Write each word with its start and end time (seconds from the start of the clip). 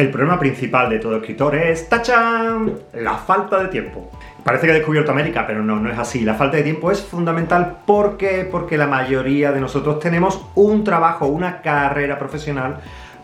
El 0.00 0.10
problema 0.10 0.38
principal 0.38 0.88
de 0.88 0.98
todo 0.98 1.16
escritor 1.16 1.54
es, 1.54 1.86
¡tachan! 1.90 2.72
La 2.94 3.18
falta 3.18 3.62
de 3.62 3.68
tiempo. 3.68 4.10
Parece 4.42 4.66
que 4.66 4.72
he 4.72 4.76
descubierto 4.76 5.12
América, 5.12 5.44
pero 5.46 5.62
no, 5.62 5.78
no 5.78 5.92
es 5.92 5.98
así. 5.98 6.22
La 6.22 6.36
falta 6.36 6.56
de 6.56 6.62
tiempo 6.62 6.90
es 6.90 7.02
fundamental 7.02 7.80
porque, 7.84 8.48
porque 8.50 8.78
la 8.78 8.86
mayoría 8.86 9.52
de 9.52 9.60
nosotros 9.60 10.00
tenemos 10.00 10.42
un 10.54 10.84
trabajo, 10.84 11.26
una 11.26 11.60
carrera 11.60 12.18
profesional 12.18 12.78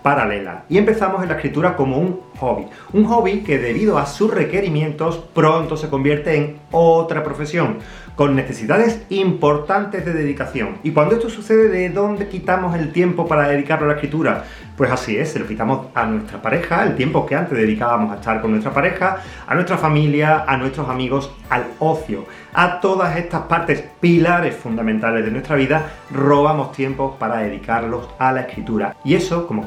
paralela. 0.06 0.62
Y 0.68 0.78
empezamos 0.78 1.20
en 1.24 1.30
la 1.30 1.34
escritura 1.34 1.74
como 1.74 1.98
un 1.98 2.20
hobby. 2.38 2.66
Un 2.92 3.06
hobby 3.06 3.40
que 3.40 3.58
debido 3.58 3.98
a 3.98 4.06
sus 4.06 4.32
requerimientos 4.32 5.16
pronto 5.34 5.76
se 5.76 5.88
convierte 5.88 6.36
en 6.36 6.60
otra 6.70 7.24
profesión, 7.24 7.78
con 8.14 8.36
necesidades 8.36 9.02
importantes 9.08 10.04
de 10.04 10.12
dedicación. 10.12 10.78
Y 10.84 10.92
cuando 10.92 11.16
esto 11.16 11.28
sucede, 11.28 11.68
¿de 11.68 11.90
dónde 11.90 12.28
quitamos 12.28 12.76
el 12.76 12.92
tiempo 12.92 13.26
para 13.26 13.48
dedicarlo 13.48 13.86
a 13.86 13.88
la 13.88 13.94
escritura? 13.94 14.44
Pues 14.76 14.92
así 14.92 15.16
es, 15.16 15.32
se 15.32 15.38
lo 15.38 15.46
quitamos 15.46 15.86
a 15.94 16.06
nuestra 16.06 16.40
pareja, 16.40 16.84
el 16.84 16.94
tiempo 16.96 17.26
que 17.26 17.34
antes 17.34 17.58
dedicábamos 17.58 18.12
a 18.12 18.16
estar 18.16 18.40
con 18.40 18.52
nuestra 18.52 18.72
pareja, 18.72 19.22
a 19.46 19.54
nuestra 19.54 19.76
familia, 19.76 20.44
a 20.46 20.56
nuestros 20.56 20.88
amigos, 20.88 21.32
al 21.50 21.64
ocio. 21.78 22.26
A 22.54 22.80
todas 22.80 23.16
estas 23.16 23.42
partes, 23.42 23.84
pilares 24.00 24.56
fundamentales 24.56 25.24
de 25.24 25.30
nuestra 25.30 25.56
vida, 25.56 25.90
robamos 26.10 26.72
tiempo 26.72 27.16
para 27.18 27.38
dedicarlos 27.38 28.08
a 28.18 28.32
la 28.32 28.42
escritura. 28.42 28.96
Y 29.04 29.14
eso, 29.14 29.46
como 29.46 29.62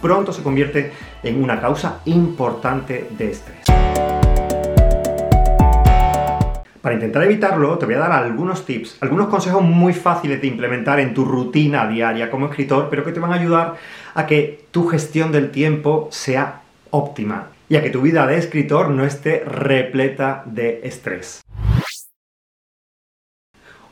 pronto 0.00 0.32
se 0.32 0.42
convierte 0.42 0.92
en 1.22 1.42
una 1.42 1.60
causa 1.60 2.00
importante 2.04 3.08
de 3.10 3.30
estrés. 3.30 3.64
Para 6.82 6.96
intentar 6.96 7.22
evitarlo, 7.22 7.78
te 7.78 7.86
voy 7.86 7.94
a 7.94 8.00
dar 8.00 8.10
algunos 8.10 8.66
tips, 8.66 8.98
algunos 9.00 9.28
consejos 9.28 9.62
muy 9.62 9.92
fáciles 9.94 10.40
de 10.40 10.48
implementar 10.48 10.98
en 10.98 11.14
tu 11.14 11.24
rutina 11.24 11.86
diaria 11.86 12.28
como 12.28 12.46
escritor, 12.46 12.88
pero 12.90 13.04
que 13.04 13.12
te 13.12 13.20
van 13.20 13.32
a 13.32 13.36
ayudar 13.36 13.76
a 14.14 14.26
que 14.26 14.64
tu 14.72 14.88
gestión 14.88 15.30
del 15.30 15.52
tiempo 15.52 16.08
sea 16.10 16.62
óptima 16.90 17.46
y 17.68 17.76
a 17.76 17.82
que 17.82 17.90
tu 17.90 18.02
vida 18.02 18.26
de 18.26 18.36
escritor 18.36 18.90
no 18.90 19.04
esté 19.04 19.44
repleta 19.46 20.42
de 20.44 20.80
estrés. 20.82 21.40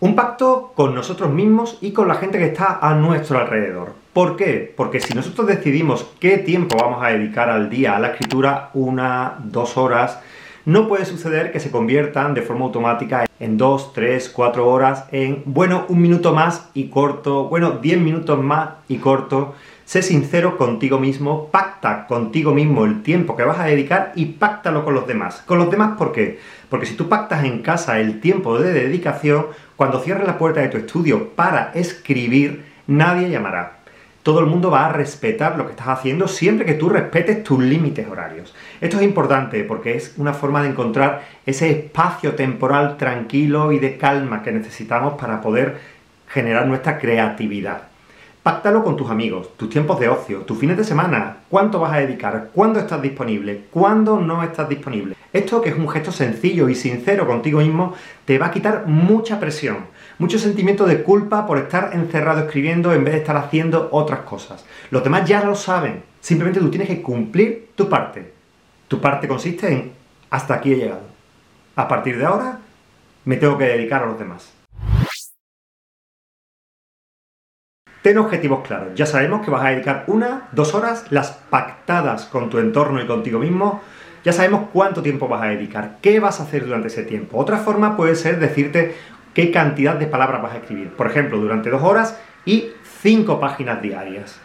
Un 0.00 0.16
pacto 0.16 0.72
con 0.74 0.92
nosotros 0.92 1.30
mismos 1.30 1.78
y 1.80 1.92
con 1.92 2.08
la 2.08 2.16
gente 2.16 2.38
que 2.38 2.46
está 2.46 2.80
a 2.82 2.94
nuestro 2.94 3.38
alrededor. 3.38 3.99
¿Por 4.12 4.36
qué? 4.36 4.74
Porque 4.76 4.98
si 4.98 5.14
nosotros 5.14 5.46
decidimos 5.46 6.04
qué 6.18 6.36
tiempo 6.38 6.76
vamos 6.76 7.00
a 7.00 7.10
dedicar 7.10 7.48
al 7.48 7.70
día 7.70 7.94
a 7.94 8.00
la 8.00 8.08
escritura, 8.08 8.70
una, 8.74 9.36
dos 9.44 9.76
horas, 9.76 10.18
no 10.64 10.88
puede 10.88 11.04
suceder 11.04 11.52
que 11.52 11.60
se 11.60 11.70
conviertan 11.70 12.34
de 12.34 12.42
forma 12.42 12.64
automática 12.64 13.26
en 13.38 13.56
2, 13.56 13.92
3, 13.92 14.28
4 14.30 14.68
horas, 14.68 15.04
en, 15.12 15.44
bueno, 15.46 15.84
un 15.88 16.02
minuto 16.02 16.34
más 16.34 16.70
y 16.74 16.88
corto, 16.88 17.44
bueno, 17.48 17.78
10 17.80 18.00
minutos 18.00 18.42
más 18.42 18.70
y 18.88 18.96
corto. 18.96 19.54
Sé 19.84 20.02
sincero 20.02 20.56
contigo 20.58 20.98
mismo, 20.98 21.46
pacta 21.46 22.08
contigo 22.08 22.52
mismo 22.52 22.86
el 22.86 23.02
tiempo 23.02 23.36
que 23.36 23.44
vas 23.44 23.60
a 23.60 23.66
dedicar 23.66 24.10
y 24.16 24.26
páctalo 24.26 24.84
con 24.84 24.94
los 24.94 25.06
demás. 25.06 25.42
¿Con 25.46 25.58
los 25.58 25.70
demás 25.70 25.96
por 25.96 26.10
qué? 26.10 26.40
Porque 26.68 26.86
si 26.86 26.94
tú 26.94 27.08
pactas 27.08 27.44
en 27.44 27.62
casa 27.62 28.00
el 28.00 28.20
tiempo 28.20 28.58
de 28.58 28.72
dedicación, 28.72 29.46
cuando 29.76 30.00
cierres 30.00 30.26
la 30.26 30.36
puerta 30.36 30.60
de 30.60 30.68
tu 30.68 30.78
estudio 30.78 31.28
para 31.30 31.70
escribir, 31.74 32.64
nadie 32.88 33.30
llamará 33.30 33.79
todo 34.30 34.38
el 34.38 34.46
mundo 34.46 34.70
va 34.70 34.86
a 34.86 34.92
respetar 34.92 35.58
lo 35.58 35.64
que 35.64 35.72
estás 35.72 35.88
haciendo 35.88 36.28
siempre 36.28 36.64
que 36.64 36.74
tú 36.74 36.88
respetes 36.88 37.42
tus 37.42 37.58
límites 37.58 38.06
horarios. 38.06 38.54
Esto 38.80 38.98
es 38.98 39.02
importante 39.02 39.64
porque 39.64 39.96
es 39.96 40.14
una 40.18 40.34
forma 40.34 40.62
de 40.62 40.68
encontrar 40.68 41.22
ese 41.44 41.68
espacio 41.68 42.36
temporal 42.36 42.96
tranquilo 42.96 43.72
y 43.72 43.80
de 43.80 43.98
calma 43.98 44.44
que 44.44 44.52
necesitamos 44.52 45.14
para 45.14 45.40
poder 45.40 45.78
generar 46.28 46.64
nuestra 46.68 47.00
creatividad. 47.00 47.88
Páctalo 48.44 48.84
con 48.84 48.96
tus 48.96 49.10
amigos, 49.10 49.56
tus 49.56 49.68
tiempos 49.68 49.98
de 49.98 50.08
ocio, 50.08 50.42
tus 50.42 50.56
fines 50.56 50.76
de 50.76 50.84
semana, 50.84 51.38
cuánto 51.48 51.80
vas 51.80 51.92
a 51.92 51.98
dedicar, 51.98 52.50
cuándo 52.54 52.78
estás 52.78 53.02
disponible, 53.02 53.62
cuándo 53.72 54.20
no 54.20 54.44
estás 54.44 54.68
disponible. 54.68 55.16
Esto 55.32 55.60
que 55.60 55.70
es 55.70 55.76
un 55.76 55.88
gesto 55.88 56.10
sencillo 56.10 56.68
y 56.68 56.74
sincero 56.74 57.26
contigo 57.26 57.60
mismo 57.60 57.94
te 58.24 58.38
va 58.38 58.46
a 58.46 58.50
quitar 58.50 58.86
mucha 58.86 59.38
presión, 59.38 59.86
mucho 60.18 60.38
sentimiento 60.38 60.86
de 60.86 61.02
culpa 61.02 61.46
por 61.46 61.58
estar 61.58 61.90
encerrado 61.92 62.40
escribiendo 62.40 62.92
en 62.92 63.04
vez 63.04 63.14
de 63.14 63.20
estar 63.20 63.36
haciendo 63.36 63.88
otras 63.92 64.20
cosas. 64.20 64.64
Los 64.90 65.04
demás 65.04 65.28
ya 65.28 65.44
lo 65.44 65.54
saben, 65.54 66.02
simplemente 66.20 66.58
tú 66.58 66.68
tienes 66.68 66.88
que 66.88 67.00
cumplir 67.00 67.70
tu 67.76 67.88
parte. 67.88 68.32
Tu 68.88 69.00
parte 69.00 69.28
consiste 69.28 69.72
en 69.72 69.92
hasta 70.30 70.54
aquí 70.54 70.72
he 70.72 70.76
llegado. 70.76 71.02
A 71.76 71.86
partir 71.86 72.18
de 72.18 72.24
ahora 72.24 72.58
me 73.24 73.36
tengo 73.36 73.56
que 73.56 73.64
dedicar 73.64 74.02
a 74.02 74.06
los 74.06 74.18
demás. 74.18 74.52
Ten 78.02 78.16
objetivos 78.16 78.66
claros. 78.66 78.94
Ya 78.94 79.04
sabemos 79.04 79.44
que 79.44 79.50
vas 79.50 79.64
a 79.64 79.70
dedicar 79.70 80.04
una, 80.06 80.48
dos 80.52 80.74
horas, 80.74 81.04
las 81.10 81.32
pactadas 81.32 82.24
con 82.24 82.48
tu 82.48 82.58
entorno 82.58 83.02
y 83.02 83.06
contigo 83.06 83.38
mismo. 83.38 83.82
Ya 84.24 84.32
sabemos 84.32 84.68
cuánto 84.72 85.02
tiempo 85.02 85.28
vas 85.28 85.42
a 85.42 85.46
dedicar, 85.46 85.98
qué 86.00 86.20
vas 86.20 86.40
a 86.40 86.44
hacer 86.44 86.66
durante 86.66 86.88
ese 86.88 87.04
tiempo. 87.04 87.38
Otra 87.38 87.58
forma 87.58 87.96
puede 87.96 88.14
ser 88.16 88.38
decirte 88.38 88.94
qué 89.34 89.50
cantidad 89.50 89.94
de 89.96 90.06
palabras 90.06 90.42
vas 90.42 90.52
a 90.52 90.58
escribir. 90.58 90.90
Por 90.90 91.06
ejemplo, 91.06 91.38
durante 91.38 91.70
dos 91.70 91.82
horas 91.82 92.18
y 92.44 92.68
cinco 93.00 93.40
páginas 93.40 93.80
diarias. 93.80 94.38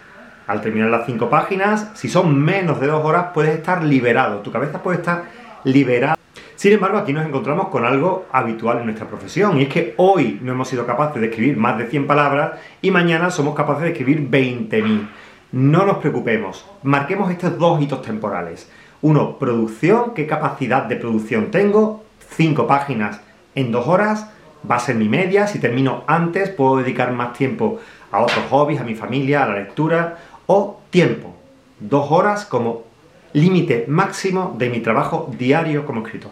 Al 0.48 0.62
terminar 0.62 0.90
las 0.90 1.06
cinco 1.06 1.30
páginas, 1.30 1.90
si 1.96 2.08
son 2.08 2.40
menos 2.40 2.80
de 2.80 2.88
dos 2.88 3.04
horas, 3.04 3.28
puedes 3.34 3.56
estar 3.56 3.84
liberado. 3.84 4.40
Tu 4.40 4.52
cabeza 4.52 4.82
puede 4.82 5.00
estar 5.00 5.24
liberada 5.64 6.16
sin 6.56 6.72
embargo, 6.72 6.98
aquí 6.98 7.12
nos 7.12 7.26
encontramos 7.26 7.68
con 7.68 7.86
algo 7.86 8.28
habitual 8.32 8.80
en 8.80 8.86
nuestra 8.86 9.08
profesión, 9.08 9.60
y 9.60 9.64
es 9.64 9.70
que 9.70 9.94
hoy 9.98 10.40
no 10.42 10.54
hemos 10.54 10.70
sido 10.70 10.86
capaces 10.86 11.22
de 11.22 11.28
escribir 11.28 11.58
más 11.58 11.78
de 11.78 11.88
100 11.88 12.08
palabras 12.08 12.54
y 12.82 12.92
mañana 12.92 13.30
somos 13.30 13.56
capaces 13.56 13.84
de 13.84 13.90
escribir 13.90 14.30
20.000. 14.30 15.08
No 15.52 15.86
nos 15.86 15.98
preocupemos, 15.98 16.66
marquemos 16.82 17.30
estos 17.30 17.58
dos 17.60 17.82
hitos 17.82 18.02
temporales. 18.02 18.72
Uno, 19.06 19.38
producción, 19.38 20.16
qué 20.16 20.26
capacidad 20.26 20.86
de 20.86 20.96
producción 20.96 21.52
tengo, 21.52 22.04
5 22.32 22.66
páginas 22.66 23.22
en 23.54 23.72
2 23.72 23.88
horas, 23.88 24.32
va 24.68 24.78
a 24.78 24.80
ser 24.80 24.96
mi 24.96 25.08
media, 25.08 25.46
si 25.46 25.60
termino 25.60 26.04
antes 26.08 26.50
puedo 26.50 26.78
dedicar 26.78 27.12
más 27.12 27.34
tiempo 27.34 27.80
a 28.12 28.22
otros 28.22 28.44
hobbies, 28.50 28.82
a 28.82 28.84
mi 28.84 28.96
familia, 28.96 29.44
a 29.44 29.50
la 29.50 29.60
lectura, 29.60 30.18
o 30.48 30.82
tiempo, 30.90 31.36
2 31.82 32.12
horas 32.12 32.46
como 32.46 32.86
límite 33.34 33.86
máximo 33.88 34.56
de 34.58 34.72
mi 34.72 34.80
trabajo 34.80 35.32
diario 35.38 35.86
como 35.86 36.04
escritor. 36.04 36.32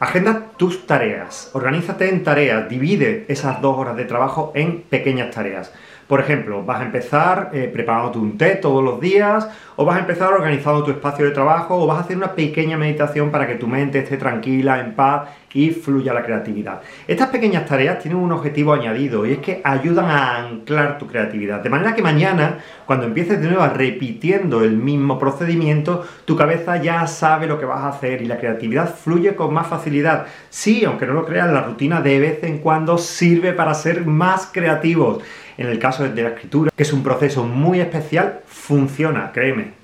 Agenda 0.00 0.46
tus 0.56 0.84
tareas, 0.86 1.50
organízate 1.52 2.08
en 2.08 2.24
tareas, 2.24 2.68
divide 2.68 3.26
esas 3.28 3.60
dos 3.60 3.78
horas 3.78 3.96
de 3.96 4.06
trabajo 4.06 4.50
en 4.56 4.82
pequeñas 4.82 5.30
tareas. 5.30 5.72
Por 6.10 6.18
ejemplo, 6.18 6.64
vas 6.64 6.80
a 6.80 6.86
empezar 6.86 7.50
eh, 7.52 7.70
preparándote 7.72 8.18
un 8.18 8.36
té 8.36 8.56
todos 8.56 8.82
los 8.82 9.00
días, 9.00 9.48
o 9.76 9.84
vas 9.84 9.96
a 9.96 10.00
empezar 10.00 10.32
organizando 10.32 10.82
tu 10.82 10.90
espacio 10.90 11.24
de 11.24 11.30
trabajo, 11.30 11.76
o 11.76 11.86
vas 11.86 11.98
a 11.98 12.00
hacer 12.00 12.16
una 12.16 12.34
pequeña 12.34 12.76
meditación 12.76 13.30
para 13.30 13.46
que 13.46 13.54
tu 13.54 13.68
mente 13.68 14.00
esté 14.00 14.16
tranquila, 14.16 14.80
en 14.80 14.96
paz 14.96 15.28
y 15.54 15.70
fluya 15.70 16.12
la 16.12 16.24
creatividad. 16.24 16.80
Estas 17.06 17.28
pequeñas 17.28 17.64
tareas 17.64 18.00
tienen 18.00 18.18
un 18.18 18.32
objetivo 18.32 18.72
añadido 18.72 19.24
y 19.24 19.34
es 19.34 19.38
que 19.38 19.60
ayudan 19.62 20.06
a 20.06 20.38
anclar 20.38 20.98
tu 20.98 21.06
creatividad. 21.06 21.60
De 21.60 21.70
manera 21.70 21.94
que 21.94 22.02
mañana, 22.02 22.58
cuando 22.86 23.06
empieces 23.06 23.40
de 23.40 23.48
nuevo 23.48 23.64
repitiendo 23.66 24.64
el 24.64 24.76
mismo 24.76 25.16
procedimiento, 25.16 26.04
tu 26.24 26.34
cabeza 26.34 26.76
ya 26.82 27.06
sabe 27.06 27.46
lo 27.46 27.58
que 27.60 27.66
vas 27.66 27.82
a 27.82 27.88
hacer 27.88 28.20
y 28.20 28.26
la 28.26 28.38
creatividad 28.38 28.92
fluye 28.92 29.36
con 29.36 29.54
más 29.54 29.68
facilidad. 29.68 30.26
Sí, 30.48 30.84
aunque 30.84 31.06
no 31.06 31.14
lo 31.14 31.24
creas, 31.24 31.52
la 31.52 31.62
rutina 31.62 32.00
de 32.00 32.18
vez 32.18 32.42
en 32.42 32.58
cuando 32.58 32.98
sirve 32.98 33.52
para 33.52 33.74
ser 33.74 34.06
más 34.06 34.50
creativos. 34.52 35.22
En 35.60 35.66
el 35.66 35.78
caso 35.78 36.08
de 36.08 36.22
la 36.22 36.30
escritura, 36.30 36.70
que 36.74 36.84
es 36.84 36.92
un 36.94 37.02
proceso 37.02 37.44
muy 37.44 37.80
especial, 37.80 38.40
funciona, 38.46 39.30
créeme. 39.30 39.74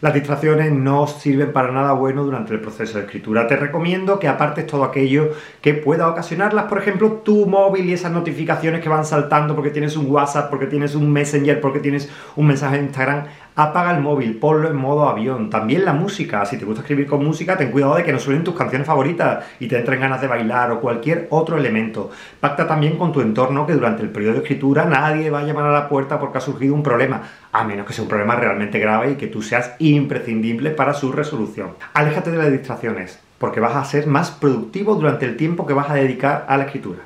Las 0.00 0.14
distracciones 0.14 0.70
no 0.70 1.08
sirven 1.08 1.52
para 1.52 1.72
nada 1.72 1.94
bueno 1.94 2.22
durante 2.22 2.54
el 2.54 2.60
proceso 2.60 2.96
de 2.98 3.06
escritura. 3.06 3.48
Te 3.48 3.56
recomiendo 3.56 4.20
que 4.20 4.28
apartes 4.28 4.68
todo 4.68 4.84
aquello 4.84 5.32
que 5.60 5.74
pueda 5.74 6.08
ocasionarlas, 6.08 6.66
por 6.66 6.78
ejemplo, 6.78 7.10
tu 7.24 7.46
móvil 7.46 7.86
y 7.86 7.94
esas 7.94 8.12
notificaciones 8.12 8.80
que 8.80 8.88
van 8.88 9.04
saltando 9.04 9.56
porque 9.56 9.70
tienes 9.70 9.96
un 9.96 10.08
WhatsApp, 10.08 10.48
porque 10.48 10.66
tienes 10.66 10.94
un 10.94 11.12
Messenger, 11.12 11.60
porque 11.60 11.80
tienes 11.80 12.08
un 12.36 12.46
mensaje 12.46 12.76
de 12.76 12.84
Instagram. 12.84 13.24
Apaga 13.60 13.90
el 13.90 14.00
móvil, 14.00 14.36
ponlo 14.36 14.70
en 14.70 14.76
modo 14.76 15.08
avión. 15.08 15.50
También 15.50 15.84
la 15.84 15.92
música, 15.92 16.46
si 16.46 16.58
te 16.58 16.64
gusta 16.64 16.82
escribir 16.82 17.08
con 17.08 17.24
música, 17.24 17.56
ten 17.56 17.72
cuidado 17.72 17.96
de 17.96 18.04
que 18.04 18.12
no 18.12 18.20
suenen 18.20 18.44
tus 18.44 18.54
canciones 18.54 18.86
favoritas 18.86 19.46
y 19.58 19.66
te 19.66 19.76
entren 19.76 20.00
ganas 20.00 20.20
de 20.20 20.28
bailar 20.28 20.70
o 20.70 20.80
cualquier 20.80 21.26
otro 21.30 21.58
elemento. 21.58 22.08
Pacta 22.38 22.68
también 22.68 22.96
con 22.96 23.10
tu 23.10 23.20
entorno 23.20 23.66
que 23.66 23.72
durante 23.72 24.04
el 24.04 24.10
periodo 24.10 24.34
de 24.34 24.38
escritura 24.42 24.84
nadie 24.84 25.28
va 25.30 25.40
a 25.40 25.42
llamar 25.42 25.64
a 25.66 25.72
la 25.72 25.88
puerta 25.88 26.20
porque 26.20 26.38
ha 26.38 26.40
surgido 26.40 26.72
un 26.72 26.84
problema, 26.84 27.22
a 27.50 27.64
menos 27.64 27.84
que 27.84 27.94
sea 27.94 28.04
un 28.04 28.08
problema 28.08 28.36
realmente 28.36 28.78
grave 28.78 29.10
y 29.10 29.16
que 29.16 29.26
tú 29.26 29.42
seas 29.42 29.74
imprescindible 29.80 30.70
para 30.70 30.94
su 30.94 31.10
resolución. 31.10 31.70
Aléjate 31.94 32.30
de 32.30 32.38
las 32.38 32.52
distracciones, 32.52 33.18
porque 33.38 33.58
vas 33.58 33.74
a 33.74 33.84
ser 33.84 34.06
más 34.06 34.30
productivo 34.30 34.94
durante 34.94 35.26
el 35.26 35.36
tiempo 35.36 35.66
que 35.66 35.74
vas 35.74 35.90
a 35.90 35.94
dedicar 35.94 36.44
a 36.46 36.58
la 36.58 36.66
escritura. 36.66 37.00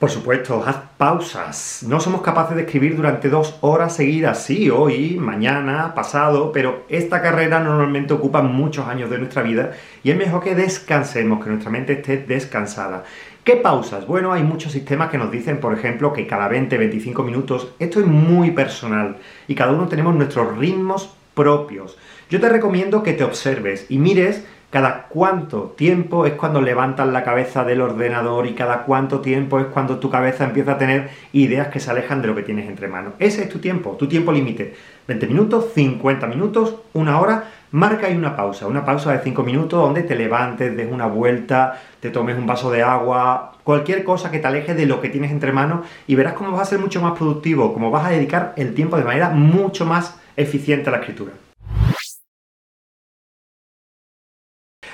Por 0.00 0.08
supuesto, 0.08 0.64
haz 0.66 0.78
pausas. 0.96 1.84
No 1.86 2.00
somos 2.00 2.22
capaces 2.22 2.56
de 2.56 2.62
escribir 2.62 2.96
durante 2.96 3.28
dos 3.28 3.58
horas 3.60 3.94
seguidas, 3.94 4.42
sí, 4.42 4.70
hoy, 4.70 5.18
mañana, 5.20 5.94
pasado, 5.94 6.52
pero 6.52 6.84
esta 6.88 7.20
carrera 7.20 7.60
normalmente 7.60 8.14
ocupa 8.14 8.40
muchos 8.40 8.88
años 8.88 9.10
de 9.10 9.18
nuestra 9.18 9.42
vida 9.42 9.72
y 10.02 10.10
es 10.10 10.16
mejor 10.16 10.42
que 10.42 10.54
descansemos, 10.54 11.44
que 11.44 11.50
nuestra 11.50 11.70
mente 11.70 11.92
esté 11.92 12.16
descansada. 12.16 13.04
¿Qué 13.44 13.56
pausas? 13.56 14.06
Bueno, 14.06 14.32
hay 14.32 14.42
muchos 14.42 14.72
sistemas 14.72 15.10
que 15.10 15.18
nos 15.18 15.30
dicen, 15.30 15.60
por 15.60 15.74
ejemplo, 15.74 16.14
que 16.14 16.26
cada 16.26 16.48
20-25 16.48 17.22
minutos, 17.22 17.68
esto 17.78 18.00
es 18.00 18.06
muy 18.06 18.52
personal 18.52 19.18
y 19.48 19.54
cada 19.54 19.72
uno 19.72 19.86
tenemos 19.86 20.14
nuestros 20.14 20.56
ritmos 20.56 21.14
propios. 21.34 21.98
Yo 22.30 22.40
te 22.40 22.48
recomiendo 22.48 23.02
que 23.02 23.12
te 23.12 23.24
observes 23.24 23.84
y 23.90 23.98
mires 23.98 24.44
cada 24.70 25.08
cuánto 25.08 25.74
tiempo 25.76 26.26
es 26.26 26.34
cuando 26.34 26.60
levantas 26.60 27.08
la 27.08 27.24
cabeza 27.24 27.64
del 27.64 27.80
ordenador 27.80 28.46
y 28.46 28.54
cada 28.54 28.84
cuánto 28.84 29.20
tiempo 29.20 29.58
es 29.58 29.66
cuando 29.66 29.98
tu 29.98 30.10
cabeza 30.10 30.44
empieza 30.44 30.72
a 30.72 30.78
tener 30.78 31.10
ideas 31.32 31.68
que 31.68 31.80
se 31.80 31.90
alejan 31.90 32.22
de 32.22 32.28
lo 32.28 32.36
que 32.36 32.44
tienes 32.44 32.68
entre 32.68 32.86
manos. 32.86 33.14
Ese 33.18 33.42
es 33.42 33.48
tu 33.48 33.58
tiempo, 33.58 33.96
tu 33.98 34.06
tiempo 34.06 34.30
límite. 34.30 34.74
20 35.08 35.26
minutos, 35.26 35.72
50 35.74 36.28
minutos, 36.28 36.76
una 36.92 37.18
hora, 37.18 37.50
marca 37.72 38.06
ahí 38.06 38.16
una 38.16 38.36
pausa, 38.36 38.68
una 38.68 38.84
pausa 38.84 39.12
de 39.12 39.18
5 39.18 39.42
minutos 39.42 39.82
donde 39.82 40.04
te 40.04 40.14
levantes, 40.14 40.76
des 40.76 40.90
una 40.90 41.06
vuelta, 41.06 41.80
te 41.98 42.10
tomes 42.10 42.38
un 42.38 42.46
vaso 42.46 42.70
de 42.70 42.84
agua, 42.84 43.54
cualquier 43.64 44.04
cosa 44.04 44.30
que 44.30 44.38
te 44.38 44.46
aleje 44.46 44.74
de 44.74 44.86
lo 44.86 45.00
que 45.00 45.08
tienes 45.08 45.32
entre 45.32 45.50
manos 45.50 45.84
y 46.06 46.14
verás 46.14 46.34
cómo 46.34 46.52
vas 46.52 46.62
a 46.62 46.64
ser 46.66 46.78
mucho 46.78 47.02
más 47.02 47.18
productivo, 47.18 47.74
cómo 47.74 47.90
vas 47.90 48.06
a 48.06 48.10
dedicar 48.10 48.52
el 48.56 48.72
tiempo 48.74 48.96
de 48.96 49.04
manera 49.04 49.30
mucho 49.30 49.84
más 49.84 50.16
eficiente 50.36 50.90
a 50.90 50.92
la 50.92 50.98
escritura. 50.98 51.32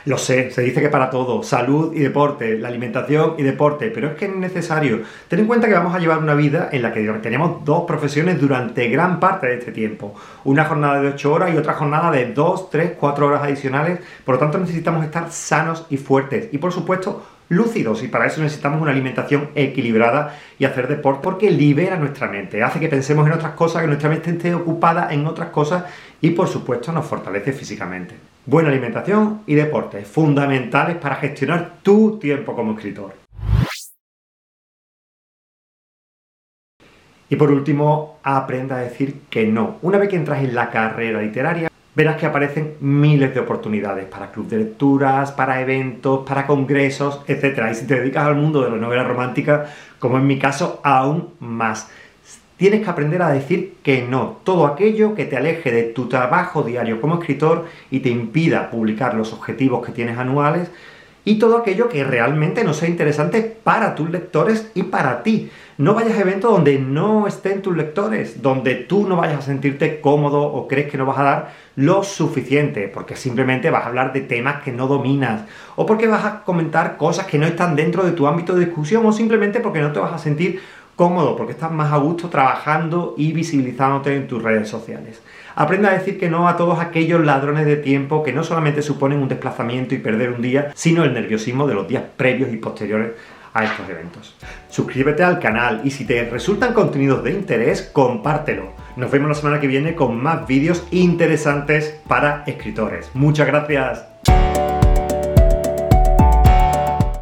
Lo 0.06 0.18
sé, 0.18 0.52
se 0.52 0.62
dice 0.62 0.80
que 0.80 0.88
para 0.88 1.10
todo, 1.10 1.42
salud 1.42 1.92
y 1.92 1.98
deporte, 1.98 2.56
la 2.56 2.68
alimentación 2.68 3.34
y 3.38 3.42
deporte, 3.42 3.90
pero 3.90 4.06
es 4.06 4.14
que 4.14 4.26
es 4.26 4.36
necesario. 4.36 5.00
Ten 5.26 5.40
en 5.40 5.46
cuenta 5.48 5.66
que 5.66 5.74
vamos 5.74 5.96
a 5.96 5.98
llevar 5.98 6.18
una 6.18 6.34
vida 6.34 6.68
en 6.70 6.82
la 6.82 6.92
que 6.92 7.02
tenemos 7.20 7.64
dos 7.64 7.86
profesiones 7.88 8.40
durante 8.40 8.88
gran 8.88 9.18
parte 9.18 9.48
de 9.48 9.54
este 9.54 9.72
tiempo. 9.72 10.14
Una 10.44 10.64
jornada 10.64 11.00
de 11.02 11.08
8 11.08 11.32
horas 11.32 11.52
y 11.52 11.56
otra 11.56 11.72
jornada 11.72 12.12
de 12.12 12.32
2, 12.32 12.70
3, 12.70 12.92
4 13.00 13.26
horas 13.26 13.42
adicionales. 13.42 13.98
Por 14.24 14.36
lo 14.36 14.38
tanto, 14.38 14.58
necesitamos 14.58 15.04
estar 15.04 15.32
sanos 15.32 15.86
y 15.90 15.96
fuertes. 15.96 16.50
Y 16.52 16.58
por 16.58 16.70
supuesto, 16.70 17.26
lúcidos 17.48 18.04
y 18.04 18.06
para 18.08 18.26
eso 18.26 18.40
necesitamos 18.40 18.80
una 18.80 18.92
alimentación 18.92 19.50
equilibrada 19.56 20.38
y 20.56 20.66
hacer 20.66 20.86
deporte 20.86 21.22
porque 21.24 21.50
libera 21.50 21.96
nuestra 21.96 22.28
mente, 22.28 22.62
hace 22.62 22.78
que 22.78 22.88
pensemos 22.88 23.26
en 23.26 23.32
otras 23.32 23.54
cosas, 23.54 23.82
que 23.82 23.88
nuestra 23.88 24.08
mente 24.08 24.30
esté 24.30 24.54
ocupada 24.54 25.12
en 25.12 25.26
otras 25.26 25.48
cosas 25.48 25.82
y 26.20 26.30
por 26.30 26.46
supuesto 26.46 26.92
nos 26.92 27.06
fortalece 27.06 27.52
físicamente. 27.52 28.35
Buena 28.48 28.68
alimentación 28.68 29.42
y 29.48 29.56
deporte, 29.56 30.04
fundamentales 30.04 30.98
para 30.98 31.16
gestionar 31.16 31.78
tu 31.82 32.16
tiempo 32.20 32.54
como 32.54 32.74
escritor. 32.74 33.12
Y 37.28 37.34
por 37.34 37.50
último, 37.50 38.20
aprenda 38.22 38.76
a 38.76 38.82
decir 38.82 39.22
que 39.28 39.48
no. 39.48 39.78
Una 39.82 39.98
vez 39.98 40.08
que 40.08 40.14
entras 40.14 40.44
en 40.44 40.54
la 40.54 40.70
carrera 40.70 41.20
literaria, 41.20 41.68
verás 41.96 42.18
que 42.18 42.26
aparecen 42.26 42.76
miles 42.78 43.34
de 43.34 43.40
oportunidades 43.40 44.04
para 44.04 44.30
clubes 44.30 44.52
de 44.52 44.58
lecturas, 44.58 45.32
para 45.32 45.60
eventos, 45.60 46.24
para 46.24 46.46
congresos, 46.46 47.22
etc. 47.26 47.64
Y 47.72 47.74
si 47.74 47.86
te 47.88 47.98
dedicas 47.98 48.26
al 48.26 48.36
mundo 48.36 48.62
de 48.62 48.70
la 48.70 48.76
novela 48.76 49.02
romántica, 49.02 49.66
como 49.98 50.18
en 50.18 50.26
mi 50.28 50.38
caso, 50.38 50.80
aún 50.84 51.34
más. 51.40 51.90
Tienes 52.56 52.82
que 52.82 52.90
aprender 52.90 53.20
a 53.20 53.30
decir 53.30 53.76
que 53.82 54.02
no. 54.02 54.38
Todo 54.42 54.66
aquello 54.66 55.14
que 55.14 55.26
te 55.26 55.36
aleje 55.36 55.70
de 55.70 55.82
tu 55.82 56.08
trabajo 56.08 56.62
diario 56.62 57.00
como 57.00 57.20
escritor 57.20 57.66
y 57.90 58.00
te 58.00 58.08
impida 58.08 58.70
publicar 58.70 59.14
los 59.14 59.32
objetivos 59.34 59.84
que 59.84 59.92
tienes 59.92 60.18
anuales 60.18 60.70
y 61.26 61.40
todo 61.40 61.58
aquello 61.58 61.88
que 61.88 62.04
realmente 62.04 62.62
no 62.62 62.72
sea 62.72 62.88
interesante 62.88 63.42
para 63.42 63.96
tus 63.96 64.08
lectores 64.10 64.70
y 64.74 64.84
para 64.84 65.24
ti. 65.24 65.50
No 65.76 65.92
vayas 65.92 66.16
a 66.16 66.20
eventos 66.22 66.50
donde 66.50 66.78
no 66.78 67.26
estén 67.26 67.60
tus 67.60 67.76
lectores, 67.76 68.40
donde 68.40 68.76
tú 68.76 69.06
no 69.06 69.16
vayas 69.16 69.40
a 69.40 69.42
sentirte 69.42 70.00
cómodo 70.00 70.40
o 70.40 70.68
crees 70.68 70.90
que 70.90 70.96
no 70.96 71.04
vas 71.04 71.18
a 71.18 71.24
dar 71.24 71.52
lo 71.74 72.04
suficiente, 72.04 72.88
porque 72.88 73.16
simplemente 73.16 73.70
vas 73.70 73.84
a 73.84 73.88
hablar 73.88 74.12
de 74.12 74.20
temas 74.20 74.62
que 74.62 74.72
no 74.72 74.86
dominas, 74.86 75.42
o 75.74 75.84
porque 75.84 76.06
vas 76.06 76.24
a 76.24 76.44
comentar 76.44 76.96
cosas 76.96 77.26
que 77.26 77.38
no 77.38 77.46
están 77.46 77.76
dentro 77.76 78.04
de 78.04 78.12
tu 78.12 78.26
ámbito 78.26 78.54
de 78.54 78.64
discusión, 78.64 79.04
o 79.04 79.12
simplemente 79.12 79.60
porque 79.60 79.80
no 79.80 79.92
te 79.92 79.98
vas 79.98 80.14
a 80.14 80.18
sentir 80.18 80.60
cómodo, 80.96 81.36
porque 81.36 81.52
estás 81.52 81.70
más 81.70 81.92
a 81.92 81.98
gusto 81.98 82.28
trabajando 82.28 83.14
y 83.16 83.32
visibilizándote 83.32 84.16
en 84.16 84.26
tus 84.26 84.42
redes 84.42 84.68
sociales. 84.68 85.22
Aprenda 85.54 85.90
a 85.90 85.94
decir 85.94 86.18
que 86.18 86.28
no 86.28 86.48
a 86.48 86.56
todos 86.56 86.80
aquellos 86.80 87.24
ladrones 87.24 87.66
de 87.66 87.76
tiempo 87.76 88.22
que 88.22 88.32
no 88.32 88.42
solamente 88.42 88.82
suponen 88.82 89.20
un 89.20 89.28
desplazamiento 89.28 89.94
y 89.94 89.98
perder 89.98 90.30
un 90.30 90.42
día, 90.42 90.72
sino 90.74 91.04
el 91.04 91.14
nerviosismo 91.14 91.66
de 91.66 91.74
los 91.74 91.86
días 91.86 92.02
previos 92.16 92.52
y 92.52 92.56
posteriores 92.56 93.12
a 93.54 93.64
estos 93.64 93.88
eventos. 93.88 94.36
Suscríbete 94.68 95.22
al 95.22 95.38
canal 95.38 95.80
y 95.84 95.90
si 95.90 96.04
te 96.04 96.28
resultan 96.28 96.74
contenidos 96.74 97.24
de 97.24 97.32
interés, 97.32 97.82
compártelo. 97.82 98.72
Nos 98.96 99.10
vemos 99.10 99.28
la 99.28 99.34
semana 99.34 99.60
que 99.60 99.66
viene 99.66 99.94
con 99.94 100.22
más 100.22 100.46
vídeos 100.46 100.86
interesantes 100.90 101.98
para 102.06 102.44
escritores. 102.46 103.10
Muchas 103.14 103.46
gracias. 103.46 104.04